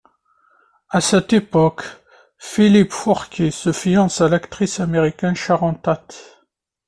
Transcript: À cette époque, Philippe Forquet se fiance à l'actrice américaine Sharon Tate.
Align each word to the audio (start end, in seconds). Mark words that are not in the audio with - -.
À 0.89 0.99
cette 0.99 1.31
époque, 1.31 1.83
Philippe 2.39 2.91
Forquet 2.91 3.51
se 3.51 3.71
fiance 3.71 4.19
à 4.21 4.29
l'actrice 4.29 4.79
américaine 4.79 5.35
Sharon 5.35 5.75
Tate. 5.75 6.43